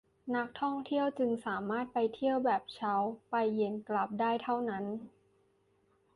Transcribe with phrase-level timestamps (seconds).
[0.35, 2.93] นักท่องเที่ยวจึงสามารถไปเที่ยวแบบเช้า
[3.29, 4.85] ไปเย็นกลับได้เท่านั้น